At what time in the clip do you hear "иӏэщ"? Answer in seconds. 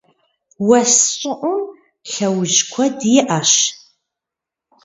3.17-3.51